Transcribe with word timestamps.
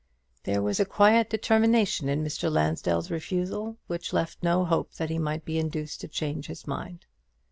There 0.45 0.63
was 0.63 0.79
a 0.79 0.85
quiet 0.85 1.29
determination 1.29 2.09
in 2.09 2.23
Mr. 2.23 2.51
Lansdell's 2.51 3.11
refusal, 3.11 3.77
which 3.85 4.13
left 4.13 4.41
no 4.41 4.65
hope 4.65 4.93
that 4.95 5.11
he 5.11 5.19
might 5.19 5.45
be 5.45 5.59
induced 5.59 6.01
to 6.01 6.07
change 6.07 6.47
his 6.47 6.65
mind. 6.65 7.05